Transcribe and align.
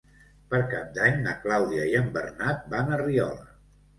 Per 0.53 0.59
Cap 0.71 0.87
d'Any 0.95 1.19
na 1.25 1.35
Clàudia 1.43 1.85
i 1.91 1.93
en 2.01 2.09
Bernat 2.17 2.65
van 2.75 2.91
a 2.97 3.01
Riola. 3.05 3.47